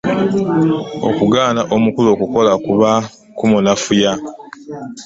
Okugaana 1.09 1.61
omukulu 1.75 2.07
okukola 2.15 2.51
kuba 2.65 2.91
kumunafuya. 3.37 4.13